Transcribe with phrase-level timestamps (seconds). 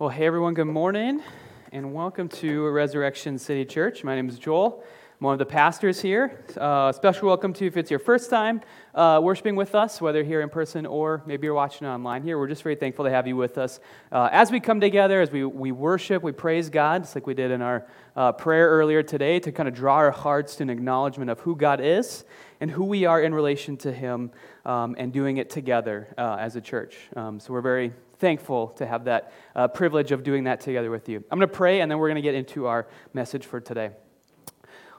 [0.00, 1.22] Well, hey everyone, good morning,
[1.72, 4.02] and welcome to Resurrection City Church.
[4.02, 4.82] My name is Joel.
[4.82, 6.42] I'm one of the pastors here.
[6.56, 8.62] Uh, special welcome to you if it's your first time
[8.94, 12.38] uh, worshiping with us, whether here in person or maybe you're watching online here.
[12.38, 13.78] We're just very thankful to have you with us.
[14.10, 17.34] Uh, as we come together, as we, we worship, we praise God, just like we
[17.34, 17.86] did in our
[18.16, 21.54] uh, prayer earlier today, to kind of draw our hearts to an acknowledgement of who
[21.54, 22.24] God is
[22.62, 24.30] and who we are in relation to Him,
[24.64, 26.96] um, and doing it together uh, as a church.
[27.16, 31.08] Um, so we're very thankful to have that uh, privilege of doing that together with
[31.08, 31.24] you.
[31.30, 33.90] I'm going to pray, and then we're going to get into our message for today.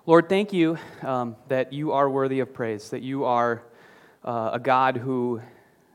[0.08, 3.62] Lord, thank you um, that you are worthy of praise, that you are
[4.26, 5.40] uh, a God who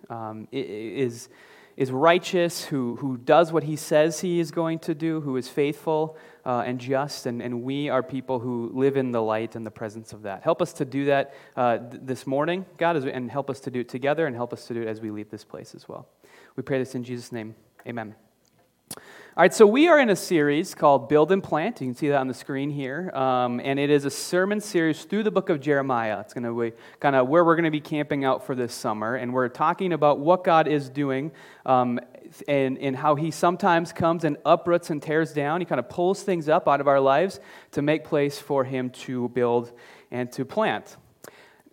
[0.09, 1.29] um, is,
[1.77, 5.49] is righteous, who, who does what he says he is going to do, who is
[5.49, 9.67] faithful uh, and just, and, and we are people who live in the light and
[9.67, 10.45] the presence of that.
[10.45, 13.81] Help us to do that uh, th- this morning, God, and help us to do
[13.81, 16.07] it together, and help us to do it as we leave this place as well.
[16.57, 17.55] We pray this in Jesus' name.
[17.87, 18.15] Amen.
[18.91, 21.83] All right, so we are in a series called Build and Plant.
[21.83, 23.11] You can see that on the screen here.
[23.11, 26.19] Um, and it is a sermon series through the book of Jeremiah.
[26.21, 28.73] It's going to be kind of where we're going to be camping out for this
[28.73, 29.17] summer.
[29.17, 31.33] And we're talking about what God is doing
[31.67, 32.01] um,
[32.49, 35.61] and, and how He sometimes comes and uproots and tears down.
[35.61, 37.39] He kind of pulls things up out of our lives
[37.73, 39.71] to make place for Him to build
[40.11, 40.97] and to plant.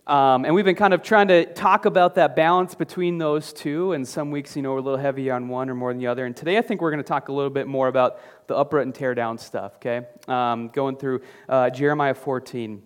[0.06, 3.92] Um, and we've been kind of trying to talk about that balance between those two.
[3.92, 6.08] And some weeks, you know, we're a little heavier on one or more than the
[6.08, 6.26] other.
[6.26, 8.84] And today, I think we're going to talk a little bit more about the uproot
[8.84, 10.06] and tear down stuff, okay?
[10.28, 12.82] Um, going through uh, Jeremiah 14.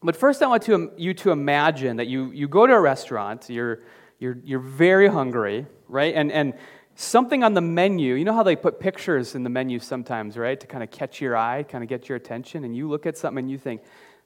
[0.00, 3.50] But first, I want to, you to imagine that you, you go to a restaurant,
[3.50, 3.80] you're,
[4.20, 6.14] you're, you're very hungry, right?
[6.14, 6.54] And, and
[6.94, 10.58] something on the menu, you know how they put pictures in the menu sometimes, right?
[10.60, 12.62] To kind of catch your eye, kind of get your attention.
[12.62, 13.82] And you look at something and you think,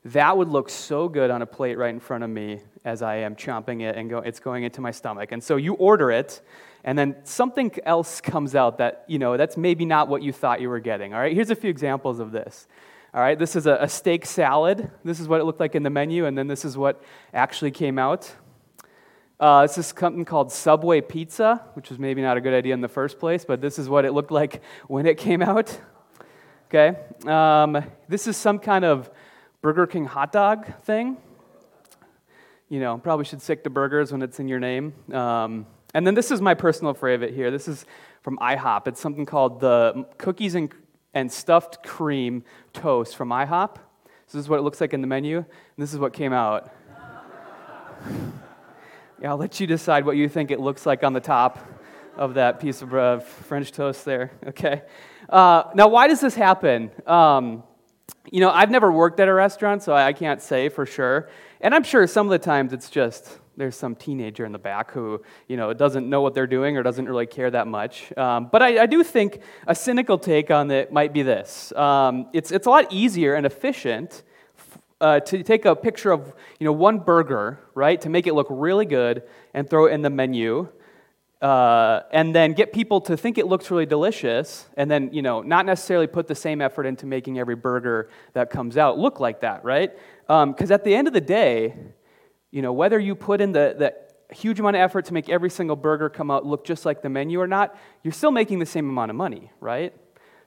[0.06, 3.16] that would look so good on a plate right in front of me as I
[3.16, 5.32] am chomping it and go, it's going into my stomach.
[5.32, 6.42] And so you order it,
[6.84, 10.60] and then something else comes out that, you know, that's maybe not what you thought
[10.60, 11.14] you were getting.
[11.14, 12.66] All right, here's a few examples of this.
[13.14, 14.90] All right, this is a, a steak salad.
[15.04, 17.70] This is what it looked like in the menu, and then this is what actually
[17.70, 18.30] came out.
[19.40, 22.80] Uh, this is something called Subway Pizza, which was maybe not a good idea in
[22.80, 25.80] the first place, but this is what it looked like when it came out.
[26.68, 29.10] Okay, um, this is some kind of
[29.64, 31.16] Burger King hot dog thing.
[32.68, 34.92] You know, probably should stick to burgers when it's in your name.
[35.10, 35.64] Um,
[35.94, 37.50] and then this is my personal favorite here.
[37.50, 37.86] This is
[38.20, 38.88] from IHOP.
[38.88, 40.70] It's something called the cookies and,
[41.14, 42.44] and stuffed cream
[42.74, 43.76] toast from IHOP.
[44.26, 45.46] So this is what it looks like in the menu, and
[45.78, 46.70] this is what came out.
[49.22, 51.58] yeah, I'll let you decide what you think it looks like on the top
[52.18, 54.30] of that piece of uh, French toast there.
[54.46, 54.82] Okay.
[55.26, 56.90] Uh, now, why does this happen?
[57.06, 57.62] Um,
[58.30, 61.28] you know, I've never worked at a restaurant, so I can't say for sure.
[61.60, 64.90] And I'm sure some of the times it's just there's some teenager in the back
[64.90, 68.16] who, you know, doesn't know what they're doing or doesn't really care that much.
[68.18, 71.72] Um, but I, I, do think a cynical take on it might be this.
[71.72, 74.24] Um, it's, it's a lot easier and efficient
[75.00, 78.48] uh, to take a picture of, you know, one burger, right, to make it look
[78.50, 80.68] really good and throw it in the menu
[81.44, 85.42] uh, and then get people to think it looks really delicious, and then you know
[85.42, 89.42] not necessarily put the same effort into making every burger that comes out look like
[89.42, 89.92] that, right?
[90.22, 91.74] Because um, at the end of the day,
[92.50, 93.94] you know whether you put in the, the
[94.34, 97.10] huge amount of effort to make every single burger come out look just like the
[97.10, 99.94] menu or not, you're still making the same amount of money, right?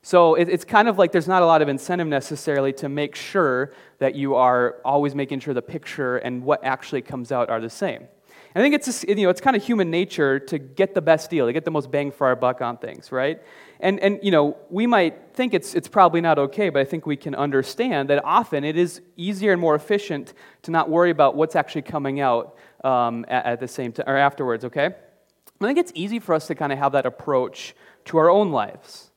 [0.01, 3.13] So it, it's kind of like there's not a lot of incentive necessarily to make
[3.13, 7.61] sure that you are always making sure the picture and what actually comes out are
[7.61, 8.07] the same.
[8.57, 11.45] I think it's, you know, it's kind of human nature to get the best deal,
[11.45, 13.39] to get the most bang for our buck on things, right?
[13.79, 17.05] And, and you know, we might think it's, it's probably not okay, but I think
[17.05, 21.35] we can understand that often it is easier and more efficient to not worry about
[21.35, 24.87] what's actually coming out um, at, at, the same time, or afterwards, okay?
[24.87, 27.75] I think it's easy for us to kind of have that approach
[28.05, 29.11] to our own lives,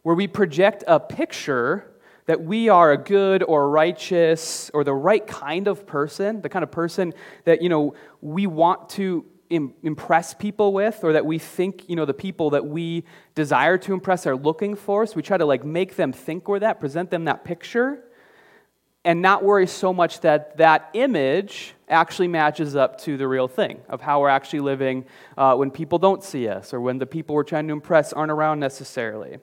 [0.00, 1.92] where we project a picture
[2.28, 6.62] that we are a good or righteous or the right kind of person, the kind
[6.62, 11.88] of person that, you know, we want to impress people with or that we think,
[11.88, 13.02] you know, the people that we
[13.34, 15.06] desire to impress are looking for.
[15.06, 18.04] So we try to like make them think we're that, present them that picture
[19.06, 23.80] and not worry so much that that image actually matches up to the real thing
[23.88, 25.06] of how we're actually living
[25.38, 28.30] uh, when people don't see us or when the people we're trying to impress aren't
[28.30, 29.38] around necessarily.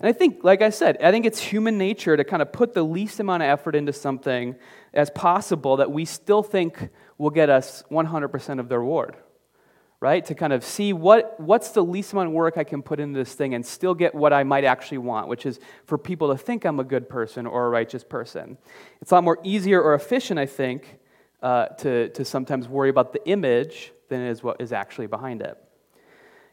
[0.00, 2.72] And I think, like I said, I think it's human nature to kind of put
[2.72, 4.56] the least amount of effort into something
[4.94, 6.88] as possible that we still think
[7.18, 9.16] will get us 100% of the reward,
[10.00, 10.24] right?
[10.24, 13.18] To kind of see what, what's the least amount of work I can put into
[13.18, 16.38] this thing and still get what I might actually want, which is for people to
[16.38, 18.56] think I'm a good person or a righteous person.
[19.02, 20.98] It's a lot more easier or efficient, I think,
[21.42, 25.42] uh, to, to sometimes worry about the image than it is what is actually behind
[25.42, 25.58] it.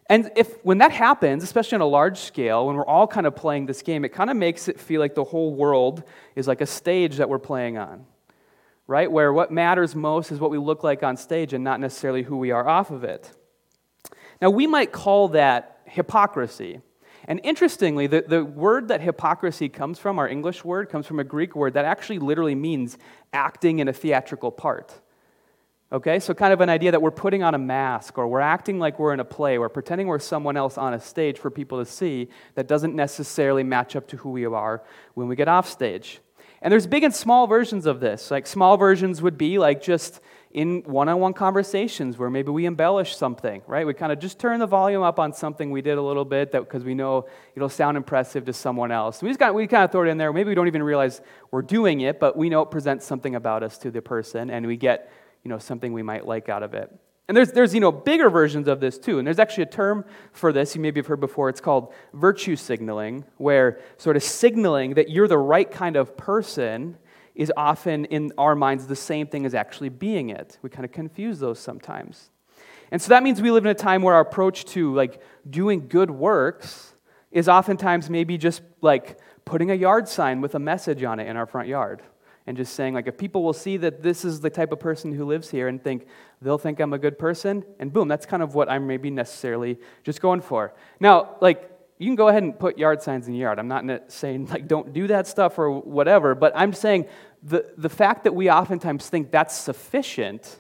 [0.10, 3.36] And if when that happens, especially on a large scale, when we're all kind of
[3.36, 6.04] playing this game, it kind of makes it feel like the whole world
[6.36, 8.06] is like a stage that we're playing on.
[8.88, 9.12] Right?
[9.12, 12.38] Where what matters most is what we look like on stage and not necessarily who
[12.38, 13.30] we are off of it.
[14.42, 16.82] Now, we might call that hypocrisy.
[17.26, 21.24] And interestingly, the, the word that hypocrisy comes from, our English word, comes from a
[21.26, 22.98] Greek word that actually literally means
[23.34, 25.02] acting in a theatrical part.
[25.90, 28.78] Okay, so kind of an idea that we're putting on a mask or we're acting
[28.78, 31.80] like we're in a play, we're pretending we're someone else on a stage for people
[31.80, 35.70] to see that doesn't necessarily match up to who we are when we get off
[35.70, 36.20] stage.
[36.62, 38.32] And there's big and small versions of this.
[38.32, 40.20] Like small versions would be like just
[40.52, 43.88] in one on one conversations where maybe we embellish something, right?
[43.88, 46.52] We kind of just turn the volume up on something we did a little bit
[46.52, 49.22] because we know it'll sound impressive to someone else.
[49.22, 50.34] We just got, we kind of throw it in there.
[50.34, 53.64] Maybe we don't even realize we're doing it, but we know it presents something about
[53.64, 55.12] us to the person and we get
[55.44, 56.92] you know, something we might like out of it.
[57.28, 59.20] And there's, there's you know, bigger versions of this too.
[59.20, 61.50] And there's actually a term for this you maybe have heard before.
[61.50, 66.98] It's called virtue signaling, where sort of signaling that you're the right kind of person
[67.36, 70.58] is often in our minds the same thing as actually being it.
[70.62, 72.30] We kind of confuse those sometimes.
[72.92, 75.88] And so that means we live in a time where our approach to like doing
[75.90, 76.94] good works
[77.32, 81.36] is oftentimes maybe just like putting a yard sign with a message on it in
[81.36, 82.02] our front yard
[82.48, 85.12] and just saying, like, if people will see that this is the type of person
[85.12, 86.08] who lives here and think
[86.42, 89.78] they'll think I'm a good person, and boom, that's kind of what I'm maybe necessarily
[90.04, 90.74] just going for.
[91.00, 93.60] Now, like, you can go ahead and put yard signs in your yard.
[93.60, 97.08] I'm not saying, like, don't do that stuff or whatever, but I'm saying
[97.44, 100.58] the, the fact that we oftentimes think that's sufficient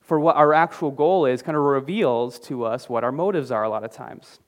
[0.00, 3.62] for what our actual goal is kind of reveals to us what our motives are
[3.62, 4.40] a lot of times.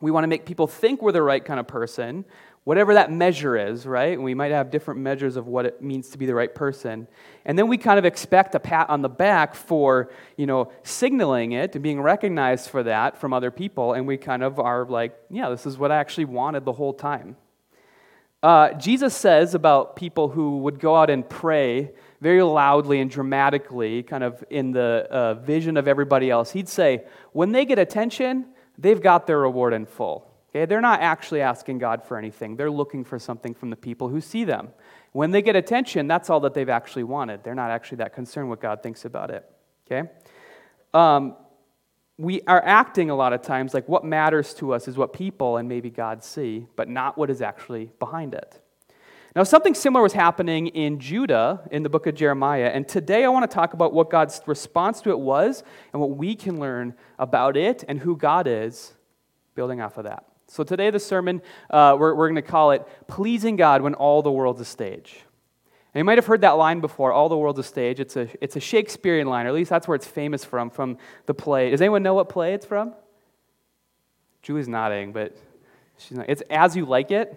[0.00, 2.24] We want to make people think we're the right kind of person,
[2.64, 4.20] whatever that measure is, right?
[4.20, 7.06] We might have different measures of what it means to be the right person.
[7.44, 11.52] And then we kind of expect a pat on the back for, you know, signaling
[11.52, 13.92] it and being recognized for that from other people.
[13.92, 16.94] And we kind of are like, yeah, this is what I actually wanted the whole
[16.94, 17.36] time.
[18.42, 24.02] Uh, Jesus says about people who would go out and pray very loudly and dramatically,
[24.02, 28.46] kind of in the uh, vision of everybody else, he'd say, when they get attention,
[28.78, 30.33] they've got their reward in full.
[30.54, 32.54] Okay, they're not actually asking God for anything.
[32.54, 34.68] They're looking for something from the people who see them.
[35.10, 37.42] When they get attention, that's all that they've actually wanted.
[37.42, 39.44] They're not actually that concerned what God thinks about it.
[39.86, 40.08] Okay?
[40.92, 41.36] Um,
[42.18, 45.56] we are acting a lot of times like what matters to us is what people
[45.56, 48.60] and maybe God see, but not what is actually behind it.
[49.34, 53.28] Now, something similar was happening in Judah in the book of Jeremiah, and today I
[53.28, 56.94] want to talk about what God's response to it was and what we can learn
[57.18, 58.94] about it and who God is,
[59.56, 60.24] building off of that.
[60.54, 64.22] So today, the sermon, uh, we're, we're going to call it Pleasing God When All
[64.22, 65.16] the World's a Stage.
[65.92, 67.98] And you might have heard that line before, All the World's a Stage.
[67.98, 70.98] It's a, it's a Shakespearean line, or at least that's where it's famous from, from
[71.26, 71.70] the play.
[71.70, 72.94] Does anyone know what play it's from?
[74.42, 75.36] Julie's nodding, but
[75.98, 76.26] she's not.
[76.28, 77.34] It's As You Like It,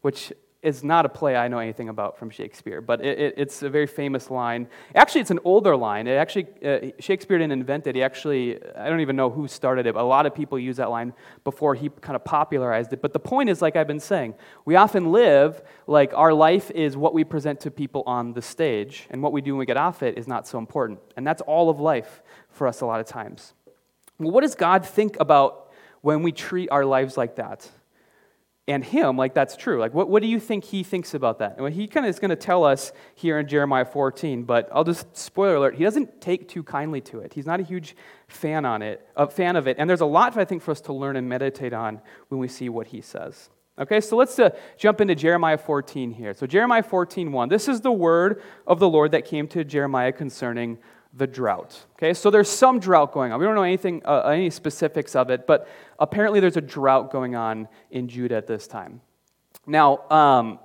[0.00, 0.32] which
[0.66, 3.70] is not a play I know anything about from Shakespeare, but it, it, it's a
[3.70, 4.66] very famous line.
[4.96, 6.08] Actually, it's an older line.
[6.08, 7.94] It actually uh, Shakespeare didn't invent it.
[7.94, 9.94] He actually I don't even know who started it.
[9.94, 11.14] But a lot of people use that line
[11.44, 13.00] before he kind of popularized it.
[13.00, 14.34] But the point is, like I've been saying,
[14.64, 19.06] we often live like our life is what we present to people on the stage,
[19.10, 20.98] and what we do when we get off it is not so important.
[21.16, 23.54] And that's all of life for us a lot of times.
[24.18, 25.70] Well, what does God think about
[26.00, 27.70] when we treat our lives like that?
[28.68, 29.78] And him like that's true.
[29.78, 31.58] Like what, what do you think he thinks about that?
[31.58, 34.84] Well, he kind of is going to tell us here in jeremiah 14 but i'll
[34.84, 37.32] just spoiler alert he doesn't take too kindly to it.
[37.32, 37.96] He's not a huge
[38.28, 39.76] fan on it a fan of it.
[39.78, 42.48] And there's a lot i think for us to learn and meditate on when we
[42.48, 43.50] see what he says.
[43.78, 46.34] Okay so let's uh, jump into jeremiah 14 here.
[46.34, 50.12] So jeremiah 14 1 this is the word of the lord that came to jeremiah
[50.12, 50.78] concerning
[51.16, 51.84] the drought.
[51.94, 53.40] Okay, so there's some drought going on.
[53.40, 55.66] We don't know anything, uh, any specifics of it, but
[55.98, 59.00] apparently there's a drought going on in Judah at this time.
[59.66, 60.58] Now, um,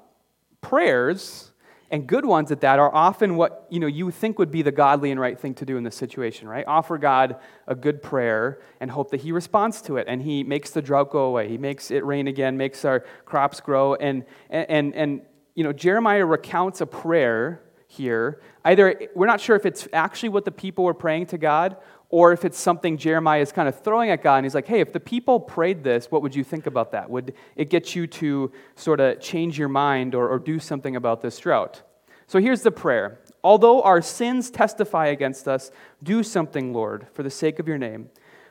[0.59, 1.51] prayers
[1.89, 4.71] and good ones at that are often what you know you think would be the
[4.71, 6.65] godly and right thing to do in this situation, right?
[6.67, 10.71] Offer God a good prayer and hope that He responds to it, and He makes
[10.71, 11.47] the drought go away.
[11.49, 15.21] He makes it rain again, makes our crops grow, and and and, and
[15.55, 18.39] you know Jeremiah recounts a prayer here.
[18.63, 21.75] Either we're not sure if it's actually what the people were praying to God
[22.09, 24.37] or if it's something Jeremiah is kind of throwing at God.
[24.37, 27.09] And he's like, hey, if the people prayed this, what would you think about that?
[27.09, 31.21] Would it get you to sort of change your mind or, or do something about
[31.21, 31.81] this drought?
[32.27, 35.71] So here's the prayer Although our sins testify against us,
[36.01, 38.09] do something, Lord, for the sake of your name.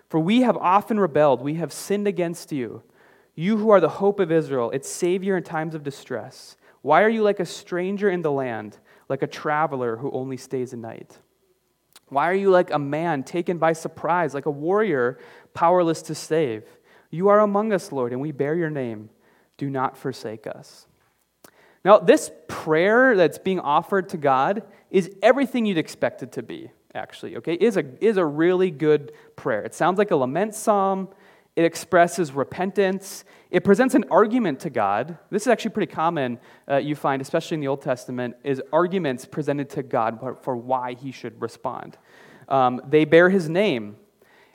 [0.09, 2.83] For we have often rebelled, we have sinned against you.
[3.35, 6.57] You who are the hope of Israel, its Savior in times of distress.
[6.83, 8.79] Why are you like a stranger in the land?
[9.11, 11.19] Like a traveler who only stays a night.
[12.09, 15.19] Why are you like a man taken by surprise, like a warrior
[15.53, 16.65] powerless to save?
[17.11, 19.11] You are among us, Lord, and we bear your name.
[19.59, 20.87] Do not forsake us.
[21.85, 26.71] Now, this prayer that's being offered to God is everything you'd expect it to be,
[26.95, 27.55] actually, okay?
[27.55, 29.63] Is a, is a really good prayer.
[29.63, 31.09] It sounds like a lament psalm.
[31.57, 33.25] It expresses repentance.
[33.51, 35.19] It presents an argument to God.
[35.31, 36.39] This is actually pretty common,
[36.71, 40.95] uh, you find, especially in the Old Testament, is arguments presented to God for why
[40.95, 41.99] he should respond.
[42.49, 43.97] Um, they bear his name.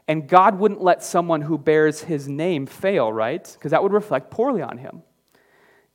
[0.07, 3.43] And God wouldn't let someone who bears his name fail, right?
[3.43, 5.01] Because that would reflect poorly on him.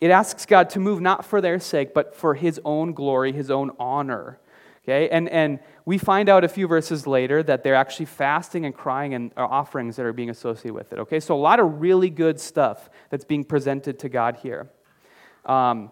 [0.01, 3.51] It asks God to move not for their sake, but for his own glory, his
[3.51, 4.41] own honor.
[4.91, 5.09] Okay?
[5.09, 9.15] And, and we find out a few verses later that they're actually fasting and crying
[9.15, 10.99] and offerings that are being associated with it.
[10.99, 11.21] Okay?
[11.21, 14.71] So a lot of really good stuff that's being presented to God here.
[15.47, 15.91] Um,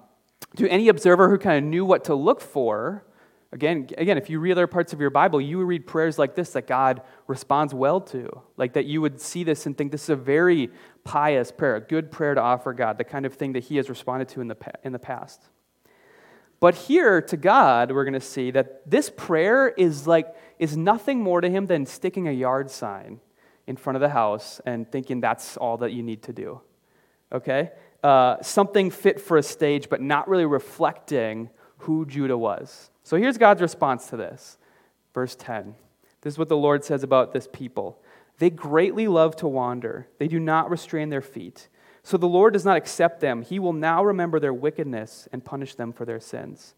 [0.57, 3.05] to any observer who kind of knew what to look for,
[3.51, 6.35] Again, again, if you read other parts of your Bible, you would read prayers like
[6.35, 8.43] this that God responds well to.
[8.59, 10.71] Like that you would see this and think this is a very
[11.03, 13.89] pious prayer, a good prayer to offer God, the kind of thing that He has
[13.89, 15.49] responded to in the, in the past.
[16.61, 21.21] But here to God, we're going to see that this prayer is like is nothing
[21.23, 23.21] more to him than sticking a yard sign
[23.67, 26.61] in front of the house and thinking that's all that you need to do.
[27.33, 27.71] Okay?
[28.03, 32.91] Uh, something fit for a stage, but not really reflecting who Judah was.
[33.05, 34.59] So here's God's response to this.
[35.15, 35.75] Verse 10.
[36.23, 38.03] This is what the Lord says about this people.
[38.39, 41.69] They greatly love to wander, they do not restrain their feet.
[42.03, 43.43] So the Lord does not accept them.
[43.43, 46.75] He will now remember their wickedness and punish them for their sins.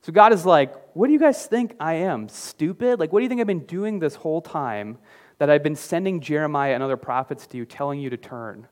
[0.00, 2.28] So God is like, What do you guys think I am?
[2.28, 2.98] Stupid?
[2.98, 4.98] Like, what do you think I've been doing this whole time
[5.38, 8.66] that I've been sending Jeremiah and other prophets to you, telling you to turn?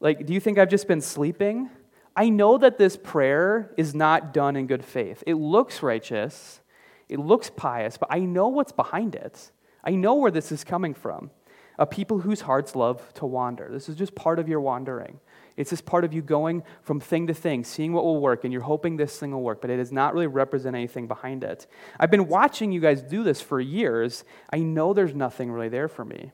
[0.00, 1.70] Like, do you think I've just been sleeping?
[2.14, 5.22] I know that this prayer is not done in good faith.
[5.26, 6.60] It looks righteous,
[7.08, 9.50] it looks pious, but I know what's behind it.
[9.84, 11.30] I know where this is coming from.
[11.78, 13.68] A people whose hearts love to wander.
[13.70, 15.20] This is just part of your wandering.
[15.56, 18.52] It's just part of you going from thing to thing, seeing what will work, and
[18.52, 21.66] you're hoping this thing will work, but it does not really represent anything behind it.
[21.98, 24.24] I've been watching you guys do this for years.
[24.52, 26.32] I know there's nothing really there for me.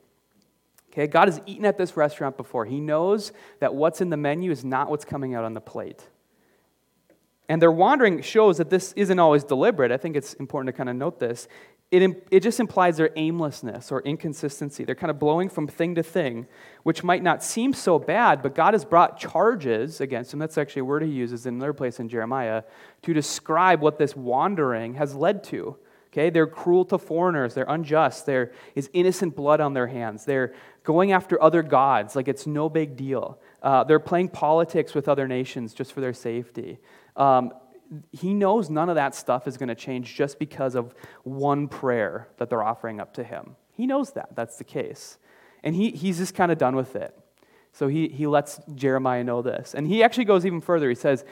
[0.93, 2.67] Okay, God has eaten at this restaurant before.
[2.67, 6.05] He knows that what's in the menu is not what's coming out on the plate.
[7.49, 9.91] And their wandering shows that this isn't always deliberate.
[9.91, 11.49] I think it's important to kind of note this.
[12.03, 14.83] It, it just implies their aimlessness or inconsistency.
[14.83, 16.49] They're kind of blowing from thing to thing,
[16.83, 20.41] which might not seem so bad, but God has brought charges against them.
[20.41, 22.65] That's actually a word he uses in another place in Jeremiah
[23.03, 25.77] to describe what this wandering has led to.
[26.13, 30.55] Okay, they're cruel to foreigners, they're unjust, there is innocent blood on their hands, they're
[30.85, 33.39] going after other gods like it's no big deal.
[33.63, 36.79] Uh, they're playing politics with other nations just for their safety.
[37.17, 37.53] Um,
[38.13, 42.29] he knows none of that stuff is going to change just because of one prayer
[42.39, 43.57] that they're offering up to him.
[43.73, 45.19] He knows that, that's the case.
[45.63, 47.19] And he, he's just kind of done with it.
[47.73, 49.75] So he, he lets Jeremiah know this.
[49.75, 50.89] And he actually goes even further.
[50.89, 51.25] He says,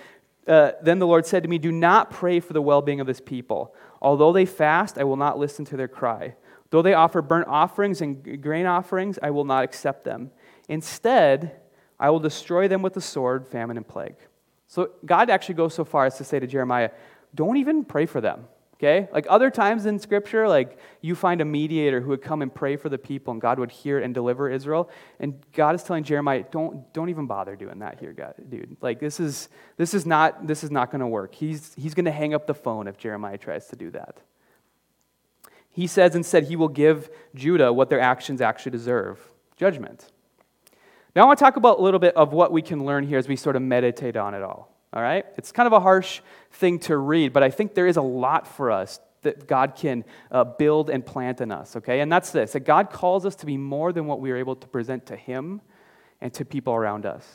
[0.48, 3.06] uh, Then the Lord said to me, Do not pray for the well being of
[3.06, 3.74] this people.
[4.00, 6.34] Although they fast, I will not listen to their cry.
[6.70, 10.30] Though they offer burnt offerings and grain offerings, I will not accept them.
[10.68, 11.60] Instead,
[12.00, 14.16] I will destroy them with the sword, famine, and plague.
[14.72, 16.92] So God actually goes so far as to say to Jeremiah,
[17.34, 18.46] Don't even pray for them.
[18.76, 19.06] Okay?
[19.12, 22.76] Like other times in Scripture, like you find a mediator who would come and pray
[22.76, 24.88] for the people, and God would hear and deliver Israel.
[25.20, 28.78] And God is telling Jeremiah, don't, don't even bother doing that here, God, dude.
[28.80, 31.34] Like this is this is not this is not going to work.
[31.34, 34.20] He's he's going to hang up the phone if Jeremiah tries to do that.
[35.68, 39.20] He says instead he will give Judah what their actions actually deserve
[39.54, 40.11] judgment.
[41.14, 43.18] Now, I want to talk about a little bit of what we can learn here
[43.18, 44.74] as we sort of meditate on it all.
[44.92, 45.26] All right?
[45.36, 46.20] It's kind of a harsh
[46.52, 50.04] thing to read, but I think there is a lot for us that God can
[50.30, 52.00] uh, build and plant in us, okay?
[52.00, 54.56] And that's this that God calls us to be more than what we are able
[54.56, 55.60] to present to Him
[56.20, 57.26] and to people around us.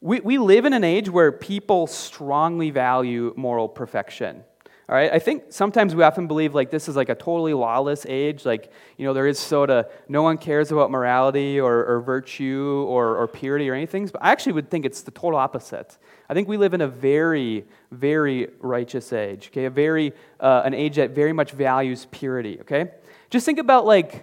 [0.00, 4.44] We, we live in an age where people strongly value moral perfection.
[4.86, 8.04] All right, I think sometimes we often believe like this is like a totally lawless
[8.06, 8.44] age.
[8.44, 12.84] Like, you know, there is sort of no one cares about morality or, or virtue
[12.86, 14.06] or, or purity or anything.
[14.06, 15.96] But I actually would think it's the total opposite.
[16.28, 19.64] I think we live in a very, very righteous age, okay?
[19.64, 22.90] A very, uh, an age that very much values purity, okay?
[23.30, 24.22] Just think about like,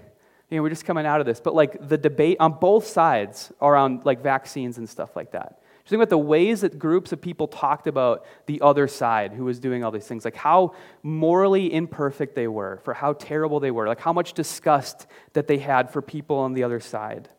[0.51, 3.51] you know, we're just coming out of this, but like the debate on both sides
[3.63, 5.60] around like vaccines and stuff like that.
[5.81, 9.45] Just think about the ways that groups of people talked about the other side who
[9.45, 13.71] was doing all these things, like how morally imperfect they were, for how terrible they
[13.71, 17.29] were, like how much disgust that they had for people on the other side.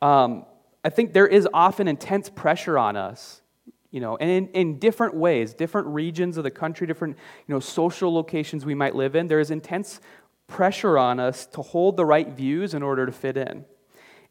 [0.00, 0.46] Um,
[0.84, 3.40] I think there is often intense pressure on us
[3.90, 7.60] you know, and in, in different ways, different regions of the country, different, you know,
[7.60, 10.00] social locations we might live in, there is intense
[10.46, 13.64] pressure on us to hold the right views in order to fit in.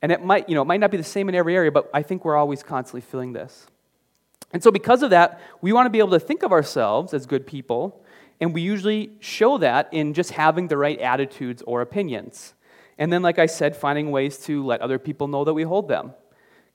[0.01, 1.89] And it might, you know, it might not be the same in every area, but
[1.93, 3.67] I think we're always constantly feeling this.
[4.51, 7.25] And so, because of that, we want to be able to think of ourselves as
[7.25, 8.03] good people,
[8.39, 12.53] and we usually show that in just having the right attitudes or opinions.
[12.97, 15.87] And then, like I said, finding ways to let other people know that we hold
[15.87, 16.13] them.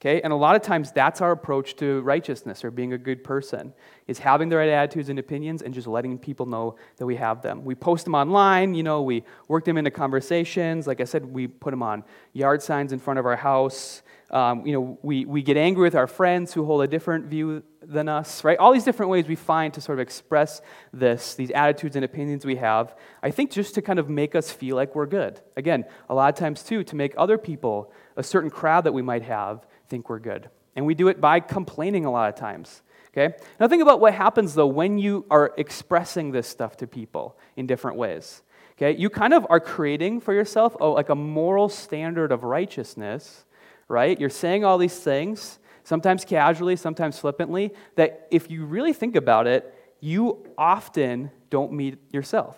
[0.00, 0.20] Okay?
[0.20, 3.72] And a lot of times that's our approach to righteousness or being a good person
[4.06, 7.42] is having the right attitudes and opinions and just letting people know that we have
[7.42, 7.64] them.
[7.64, 10.86] We post them online, you know, we work them into conversations.
[10.86, 14.02] Like I said, we put them on yard signs in front of our house.
[14.30, 17.62] Um, you know, we, we get angry with our friends who hold a different view
[17.80, 18.58] than us, right?
[18.58, 20.60] All these different ways we find to sort of express
[20.92, 24.50] this, these attitudes and opinions we have, I think just to kind of make us
[24.50, 25.40] feel like we're good.
[25.56, 29.02] Again, a lot of times too, to make other people, a certain crowd that we
[29.02, 30.50] might have, think we're good.
[30.76, 32.82] And we do it by complaining a lot of times.
[33.12, 33.34] Okay?
[33.60, 37.66] Now think about what happens though when you are expressing this stuff to people in
[37.66, 38.42] different ways.
[38.72, 38.98] Okay?
[38.98, 43.44] You kind of are creating for yourself oh, like a moral standard of righteousness
[43.88, 44.18] right?
[44.18, 49.46] You're saying all these things, sometimes casually, sometimes flippantly, that if you really think about
[49.46, 52.56] it, you often don't meet yourself.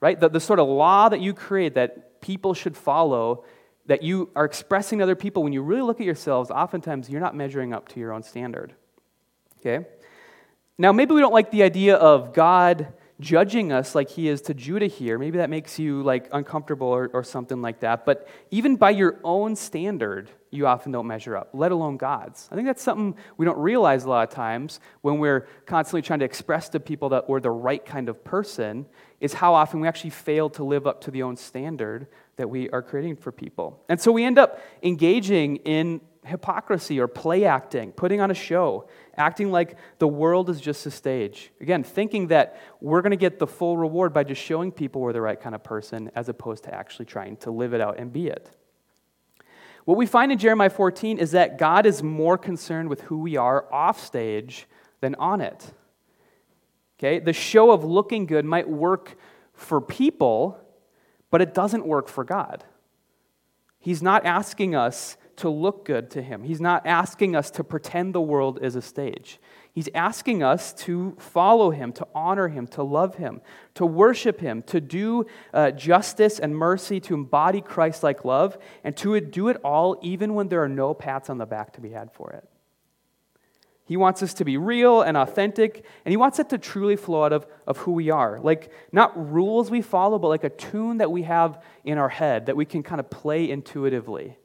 [0.00, 0.18] Right?
[0.18, 3.44] The, the sort of law that you create that people should follow,
[3.86, 7.20] that you are expressing to other people, when you really look at yourselves, oftentimes you're
[7.20, 8.74] not measuring up to your own standard.
[9.60, 9.86] Okay?
[10.78, 14.54] Now, maybe we don't like the idea of God judging us like he is to
[14.54, 15.18] Judah here.
[15.18, 18.04] Maybe that makes you like uncomfortable or, or something like that.
[18.04, 22.48] But even by your own standard, you often don't measure up, let alone God's.
[22.50, 26.18] I think that's something we don't realize a lot of times when we're constantly trying
[26.18, 28.86] to express to people that we're the right kind of person,
[29.20, 32.70] is how often we actually fail to live up to the own standard that we
[32.70, 33.82] are creating for people.
[33.88, 38.88] And so we end up engaging in hypocrisy or play acting, putting on a show,
[39.16, 41.50] acting like the world is just a stage.
[41.60, 45.12] Again, thinking that we're going to get the full reward by just showing people we're
[45.12, 48.12] the right kind of person as opposed to actually trying to live it out and
[48.12, 48.50] be it.
[49.84, 53.36] What we find in Jeremiah 14 is that God is more concerned with who we
[53.36, 54.68] are off stage
[55.00, 55.72] than on it.
[56.98, 57.18] Okay?
[57.18, 59.16] The show of looking good might work
[59.54, 60.56] for people,
[61.32, 62.62] but it doesn't work for God.
[63.80, 66.44] He's not asking us to look good to Him.
[66.44, 69.40] He's not asking us to pretend the world is a stage.
[69.72, 73.40] He's asking us to follow Him, to honor Him, to love Him,
[73.74, 78.94] to worship Him, to do uh, justice and mercy, to embody Christ like love, and
[78.98, 81.90] to do it all even when there are no pats on the back to be
[81.90, 82.46] had for it.
[83.92, 87.24] He wants us to be real and authentic, and He wants it to truly flow
[87.24, 88.40] out of, of who we are.
[88.40, 92.46] Like, not rules we follow, but like a tune that we have in our head
[92.46, 94.38] that we can kind of play intuitively.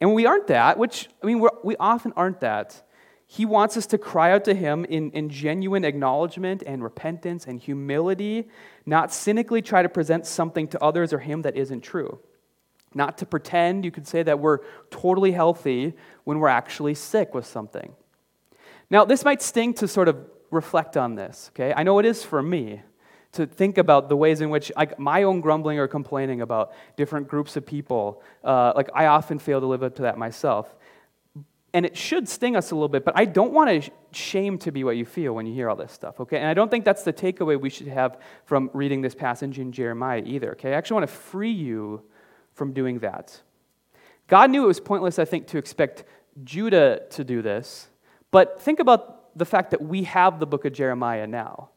[0.00, 2.82] And when we aren't that, which, I mean, we often aren't that,
[3.24, 7.60] he wants us to cry out to him in, in genuine acknowledgement and repentance and
[7.60, 8.48] humility,
[8.84, 12.18] not cynically try to present something to others or him that isn't true.
[12.94, 17.46] Not to pretend, you could say, that we're totally healthy when we're actually sick with
[17.46, 17.94] something.
[18.90, 20.16] Now, this might sting to sort of
[20.50, 21.74] reflect on this, okay?
[21.76, 22.82] I know it is for me
[23.32, 27.28] to think about the ways in which like my own grumbling or complaining about different
[27.28, 30.74] groups of people uh, like i often fail to live up to that myself
[31.74, 34.72] and it should sting us a little bit but i don't want to shame to
[34.72, 36.84] be what you feel when you hear all this stuff okay and i don't think
[36.84, 40.76] that's the takeaway we should have from reading this passage in jeremiah either okay i
[40.76, 42.02] actually want to free you
[42.58, 43.40] from doing that
[44.26, 46.04] god knew it was pointless i think to expect
[46.44, 47.88] judah to do this
[48.30, 51.70] but think about the fact that we have the book of jeremiah now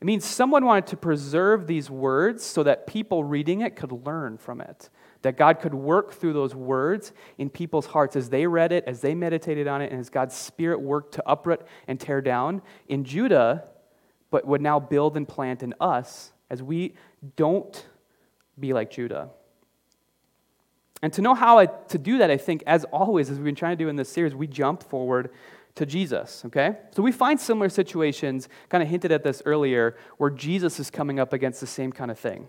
[0.00, 4.36] it means someone wanted to preserve these words so that people reading it could learn
[4.36, 4.90] from it.
[5.22, 9.00] That God could work through those words in people's hearts as they read it, as
[9.00, 13.04] they meditated on it, and as God's Spirit worked to uproot and tear down in
[13.04, 13.68] Judah,
[14.30, 16.94] but would now build and plant in us as we
[17.36, 17.86] don't
[18.60, 19.30] be like Judah.
[21.02, 23.54] And to know how I, to do that, I think, as always, as we've been
[23.54, 25.30] trying to do in this series, we jump forward
[25.74, 26.78] to Jesus, okay?
[26.90, 31.20] So we find similar situations, kind of hinted at this earlier, where Jesus is coming
[31.20, 32.48] up against the same kind of thing.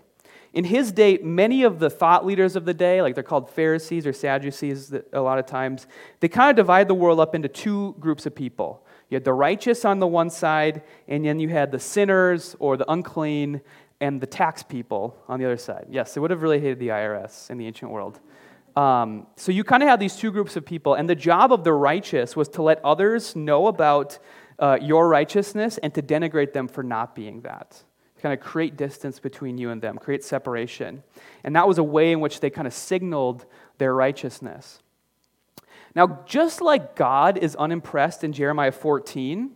[0.54, 4.06] In his day, many of the thought leaders of the day, like they're called Pharisees
[4.06, 5.86] or Sadducees a lot of times,
[6.20, 8.82] they kind of divide the world up into two groups of people.
[9.10, 12.78] You had the righteous on the one side, and then you had the sinners or
[12.78, 13.60] the unclean
[14.00, 15.86] and the tax people on the other side.
[15.90, 18.20] Yes, they would have really hated the IRS in the ancient world.
[18.76, 21.64] Um, so you kind of have these two groups of people, and the job of
[21.64, 24.18] the righteous was to let others know about
[24.58, 27.82] uh, your righteousness and to denigrate them for not being that.
[28.22, 31.02] Kind of create distance between you and them, create separation.
[31.44, 33.46] And that was a way in which they kind of signaled
[33.78, 34.80] their righteousness.
[35.94, 39.50] Now, just like God is unimpressed in Jeremiah 14,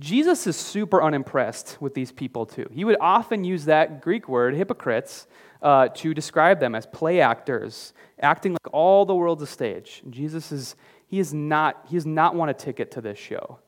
[0.00, 2.66] Jesus is super unimpressed with these people too.
[2.72, 5.26] He would often use that Greek word, hypocrites,
[5.62, 10.00] uh, to describe them as play actors, acting like all the world's a stage.
[10.02, 10.74] And Jesus is,
[11.06, 13.58] he is not, he does not want a ticket to this show.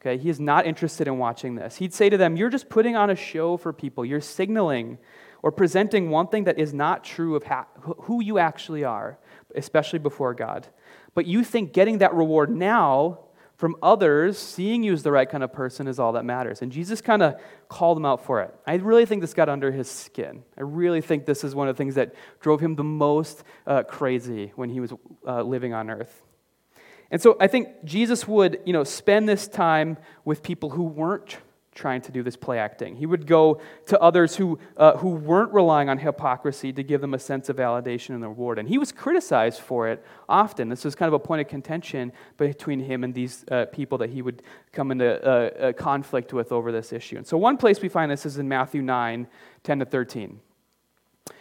[0.00, 1.76] Okay, he is not interested in watching this.
[1.76, 4.04] He'd say to them, You're just putting on a show for people.
[4.04, 4.98] You're signaling
[5.42, 9.18] or presenting one thing that is not true of ha- who you actually are,
[9.56, 10.68] especially before God.
[11.14, 13.20] But you think getting that reward now
[13.58, 16.62] from others, seeing you as the right kind of person is all that matters.
[16.62, 18.54] And Jesus kind of called them out for it.
[18.64, 20.44] I really think this got under his skin.
[20.56, 23.82] I really think this is one of the things that drove him the most uh,
[23.82, 24.92] crazy when he was
[25.26, 26.22] uh, living on earth.
[27.10, 31.38] And so I think Jesus would, you know, spend this time with people who weren't
[31.78, 32.96] trying to do this play acting.
[32.96, 37.14] He would go to others who, uh, who weren't relying on hypocrisy to give them
[37.14, 38.58] a sense of validation and reward.
[38.58, 40.68] And he was criticized for it often.
[40.68, 44.10] This was kind of a point of contention between him and these uh, people that
[44.10, 47.16] he would come into uh, conflict with over this issue.
[47.16, 49.28] And so, one place we find this is in Matthew 9
[49.62, 50.40] 10 to 13.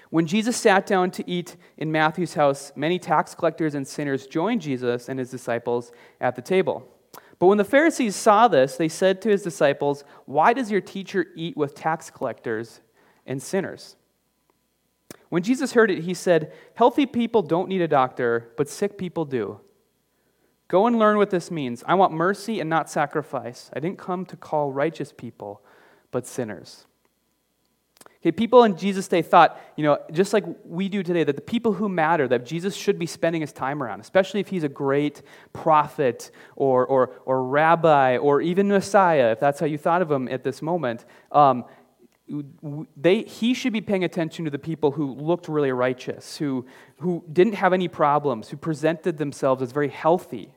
[0.10, 4.62] When Jesus sat down to eat in Matthew's house, many tax collectors and sinners joined
[4.62, 6.88] Jesus and his disciples at the table.
[7.39, 11.28] But when the Pharisees saw this, they said to his disciples, Why does your teacher
[11.36, 12.82] eat with tax collectors
[13.26, 13.95] and sinners?
[15.30, 19.26] When Jesus heard it, he said, Healthy people don't need a doctor, but sick people
[19.26, 19.60] do.
[20.67, 21.84] Go and learn what this means.
[21.88, 23.69] I want mercy and not sacrifice.
[23.73, 25.63] I didn't come to call righteous people,
[26.12, 26.88] but sinners.
[28.21, 31.41] Okay, people in Jesus' day thought, you know, just like we do today, that the
[31.41, 34.69] people who matter, that Jesus should be spending his time around, especially if he's a
[34.69, 35.21] great
[35.53, 40.27] prophet or, or, or rabbi or even Messiah, if that's how you thought of him
[40.30, 41.63] at this moment, um,
[42.97, 46.65] they, he should be paying attention to the people who looked really righteous, who,
[46.97, 50.53] who didn't have any problems, who presented themselves as very healthy.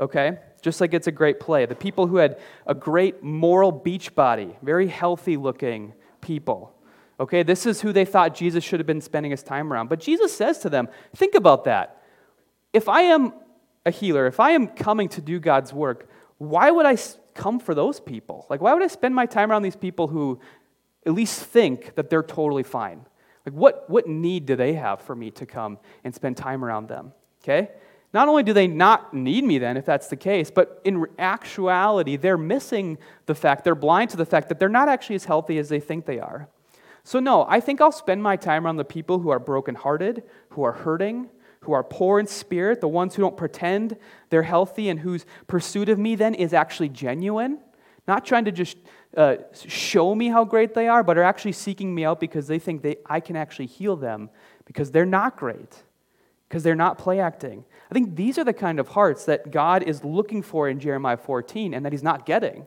[0.00, 0.38] Okay?
[0.62, 1.66] Just like it's a great play.
[1.66, 6.75] The people who had a great moral beach body, very healthy looking people.
[7.18, 9.88] Okay, this is who they thought Jesus should have been spending his time around.
[9.88, 12.02] But Jesus says to them, think about that.
[12.72, 13.32] If I am
[13.86, 16.98] a healer, if I am coming to do God's work, why would I
[17.34, 18.46] come for those people?
[18.50, 20.40] Like, why would I spend my time around these people who
[21.06, 23.06] at least think that they're totally fine?
[23.46, 26.88] Like, what, what need do they have for me to come and spend time around
[26.88, 27.12] them?
[27.42, 27.70] Okay?
[28.12, 32.16] Not only do they not need me then, if that's the case, but in actuality,
[32.16, 35.58] they're missing the fact, they're blind to the fact that they're not actually as healthy
[35.58, 36.48] as they think they are.
[37.06, 40.64] So, no, I think I'll spend my time around the people who are brokenhearted, who
[40.64, 43.96] are hurting, who are poor in spirit, the ones who don't pretend
[44.28, 47.60] they're healthy and whose pursuit of me then is actually genuine.
[48.08, 48.76] Not trying to just
[49.16, 52.58] uh, show me how great they are, but are actually seeking me out because they
[52.58, 54.28] think they, I can actually heal them
[54.64, 55.84] because they're not great,
[56.48, 57.64] because they're not play acting.
[57.88, 61.18] I think these are the kind of hearts that God is looking for in Jeremiah
[61.18, 62.66] 14 and that he's not getting.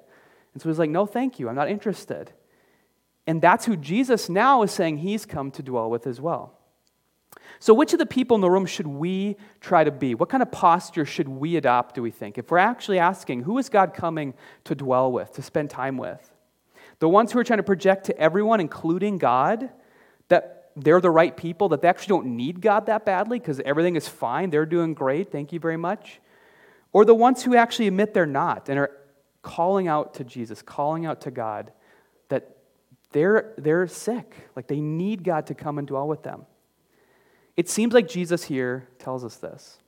[0.53, 2.31] And so he's like, no, thank you, I'm not interested.
[3.29, 6.57] And that's who Jesus now is saying he's come to dwell with as well.
[7.59, 10.15] So, which of the people in the room should we try to be?
[10.15, 12.39] What kind of posture should we adopt, do we think?
[12.39, 16.33] If we're actually asking, who is God coming to dwell with, to spend time with?
[16.97, 19.69] The ones who are trying to project to everyone, including God,
[20.29, 23.95] that they're the right people, that they actually don't need God that badly because everything
[23.95, 26.19] is fine, they're doing great, thank you very much?
[26.93, 28.89] Or the ones who actually admit they're not and are
[29.43, 31.71] calling out to Jesus, calling out to God
[33.11, 34.49] they're, they're sick.
[34.55, 36.45] Like they need God to come and dwell with them.
[37.57, 39.79] It seems like Jesus here tells us this.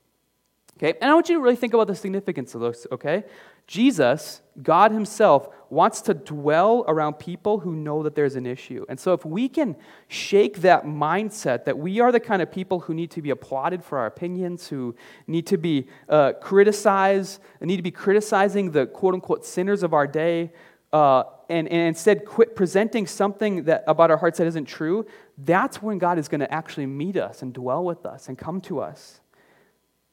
[0.76, 0.98] Okay?
[1.00, 3.24] And I want you to really think about the significance of this, okay?
[3.66, 8.84] Jesus, God Himself, wants to dwell around people who know that there's an issue.
[8.88, 9.76] And so, if we can
[10.08, 13.84] shake that mindset that we are the kind of people who need to be applauded
[13.84, 14.94] for our opinions, who
[15.26, 20.06] need to be uh, criticized, need to be criticizing the quote unquote sinners of our
[20.06, 20.52] day,
[20.92, 25.06] uh, and, and instead quit presenting something that, about our hearts that isn't true,
[25.38, 28.60] that's when God is going to actually meet us and dwell with us and come
[28.62, 29.20] to us.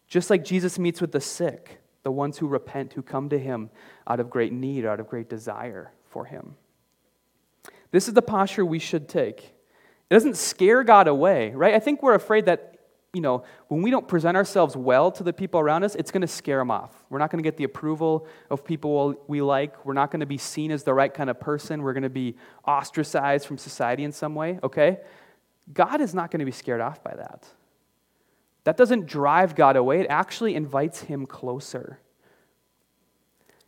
[0.08, 3.70] Just like Jesus meets with the sick, the ones who repent, who come to him
[4.08, 6.56] out of great need, out of great desire for him.
[7.92, 9.54] This is the posture we should take.
[10.10, 11.76] It doesn't scare God away, right?
[11.76, 12.79] I think we're afraid that
[13.14, 16.22] you know, when we don't present ourselves well to the people around us, it's going
[16.22, 17.06] to scare them off.
[17.10, 19.84] We're not going to get the approval of people we like.
[19.86, 21.82] We're not going to be seen as the right kind of person.
[21.82, 22.36] We're going to be
[22.68, 25.00] ostracized from society in some way, okay?
[25.74, 27.48] God is not going to be scared off by that.
[28.66, 32.00] That doesn't drive God away, it actually invites him closer.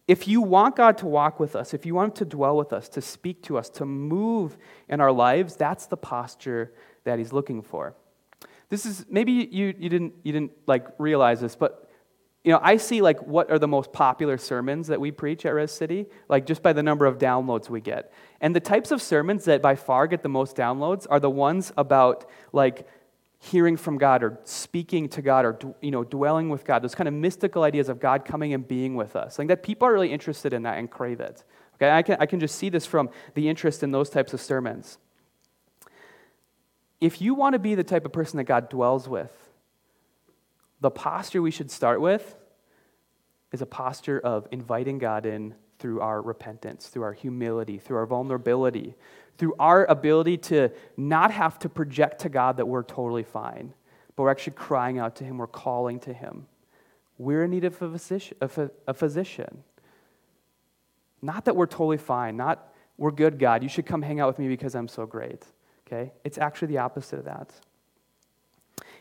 [0.08, 2.74] If you want God to walk with us, if you want Him to dwell with
[2.74, 4.58] us, to speak to us, to move
[4.90, 6.74] in our lives, that's the posture
[7.06, 7.96] that He's looking for.
[8.72, 11.90] This is maybe you, you didn't you didn't like realize this, but
[12.46, 15.54] you know, I see like what are the most popular sermons that we preach at
[15.54, 18.14] Res City, like just by the number of downloads we get.
[18.40, 21.74] And the types of sermons that by far get the most downloads are the ones
[21.76, 22.88] about like
[23.40, 26.82] hearing from God or speaking to God or you know dwelling with God.
[26.82, 29.38] Those kind of mystical ideas of God coming and being with us.
[29.38, 31.44] Like that people are really interested in that and crave it.
[31.76, 34.40] Okay, I can I can just see this from the interest in those types of
[34.40, 34.98] sermons.
[37.02, 39.32] If you want to be the type of person that God dwells with,
[40.80, 42.36] the posture we should start with
[43.52, 48.06] is a posture of inviting God in through our repentance, through our humility, through our
[48.06, 48.96] vulnerability,
[49.38, 53.74] through our ability to not have to project to God that we're totally fine,
[54.16, 56.46] but we're actually crying out to Him, we're calling to Him.
[57.18, 58.38] We're in need of a physician.
[58.42, 59.64] A physician.
[61.22, 63.64] Not that we're totally fine, not we're good, God.
[63.64, 65.44] You should come hang out with me because I'm so great.
[65.92, 66.12] Okay?
[66.24, 67.52] It's actually the opposite of that.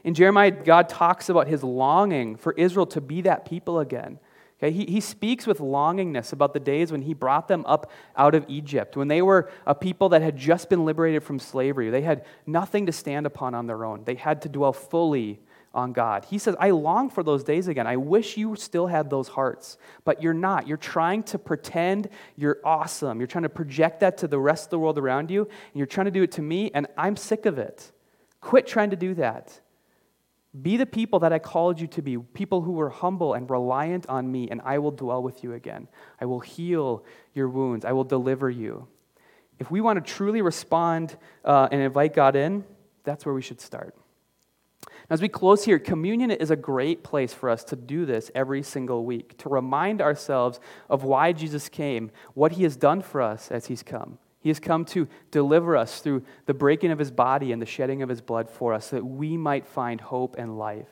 [0.03, 4.19] In Jeremiah, God talks about his longing for Israel to be that people again.
[4.63, 8.35] Okay, he, he speaks with longingness about the days when he brought them up out
[8.35, 11.89] of Egypt, when they were a people that had just been liberated from slavery.
[11.89, 15.41] They had nothing to stand upon on their own, they had to dwell fully
[15.73, 16.25] on God.
[16.25, 17.87] He says, I long for those days again.
[17.87, 20.67] I wish you still had those hearts, but you're not.
[20.67, 23.21] You're trying to pretend you're awesome.
[23.21, 25.87] You're trying to project that to the rest of the world around you, and you're
[25.87, 27.93] trying to do it to me, and I'm sick of it.
[28.41, 29.61] Quit trying to do that.
[30.61, 34.09] Be the people that I called you to be, people who were humble and reliant
[34.09, 35.87] on me, and I will dwell with you again.
[36.21, 37.05] I will heal
[37.35, 38.89] your wounds, I will deliver you.
[39.61, 42.65] If we want to truly respond uh, and invite God in,
[43.05, 43.95] that's where we should start.
[45.11, 48.63] As we close here, communion is a great place for us to do this every
[48.63, 53.51] single week, to remind ourselves of why Jesus came, what he has done for us
[53.51, 54.19] as he's come.
[54.39, 58.03] He has come to deliver us through the breaking of his body and the shedding
[58.03, 60.87] of his blood for us, so that we might find hope and life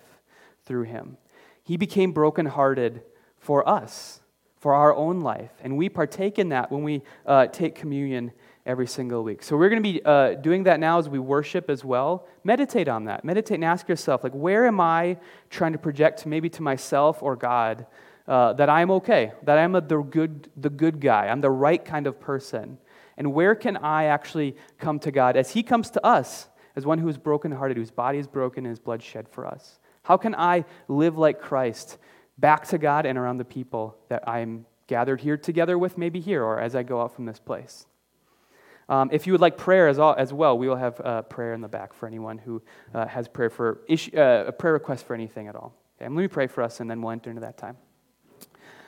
[0.66, 1.16] through him.
[1.62, 3.02] He became brokenhearted
[3.38, 4.20] for us,
[4.56, 8.32] for our own life, and we partake in that when we uh, take communion
[8.68, 9.42] every single week.
[9.42, 12.28] So we're going to be uh, doing that now as we worship as well.
[12.44, 13.24] Meditate on that.
[13.24, 15.16] Meditate and ask yourself, like, where am I
[15.48, 17.86] trying to project maybe to myself or God
[18.28, 21.82] uh, that I'm okay, that I'm a, the good, the good guy, I'm the right
[21.82, 22.76] kind of person.
[23.16, 26.98] And where can I actually come to God as He comes to us, as one
[26.98, 29.80] who is brokenhearted, whose body is broken and his blood shed for us?
[30.02, 31.96] How can I live like Christ
[32.36, 36.44] back to God and around the people that I'm gathered here together with, maybe here
[36.44, 37.86] or as I go out from this place?
[38.88, 41.52] Um, if you would like prayer as, all, as well, we will have uh, prayer
[41.52, 42.62] in the back for anyone who
[42.94, 45.74] uh, has prayer for issue, uh, a prayer request for anything at all.
[45.96, 47.76] Okay, let me pray for us, and then we'll enter into that time.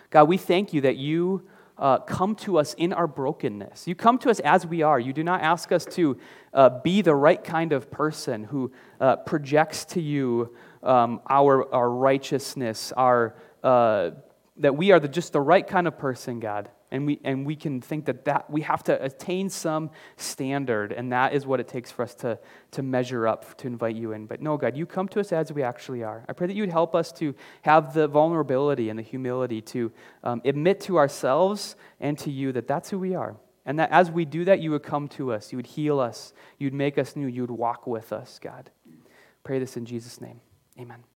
[0.09, 3.87] God, we thank you that you uh, come to us in our brokenness.
[3.87, 4.99] You come to us as we are.
[4.99, 6.19] You do not ask us to
[6.55, 11.91] uh, be the right kind of person who uh, projects to you um, our, our
[11.91, 17.21] righteousness, our, that we are the, just the right kind of person, God and we,
[17.23, 21.47] and we can think that, that we have to attain some standard, and that is
[21.47, 22.39] what it takes for us to,
[22.73, 24.27] to measure up to invite you in.
[24.27, 26.25] But no, God, you come to us as we actually are.
[26.29, 29.93] I pray that you would help us to have the vulnerability and the humility to
[30.25, 33.37] um, admit to ourselves and to you that that's who we are.
[33.67, 36.33] And that as we do that, you would come to us, you would heal us,
[36.59, 38.71] you'd make us new, you would walk with us, God.
[39.45, 40.41] Pray this in Jesus' name.
[40.79, 41.05] Amen.